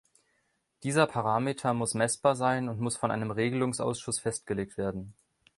[0.81, 5.13] Dieser Parameter muss messbar sein und muss von einem Regelungsausschuss festgelegt werden.